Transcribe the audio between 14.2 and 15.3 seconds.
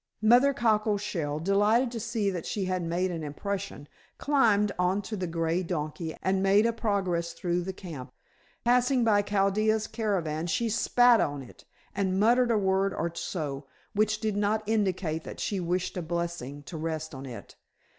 not indicate